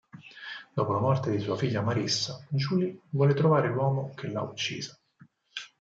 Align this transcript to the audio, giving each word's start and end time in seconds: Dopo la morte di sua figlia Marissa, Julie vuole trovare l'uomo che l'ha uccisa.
Dopo 0.73 0.93
la 0.93 0.99
morte 0.99 1.29
di 1.29 1.37
sua 1.37 1.55
figlia 1.55 1.83
Marissa, 1.83 2.43
Julie 2.49 3.01
vuole 3.11 3.35
trovare 3.35 3.67
l'uomo 3.67 4.15
che 4.15 4.29
l'ha 4.29 4.41
uccisa. 4.41 4.97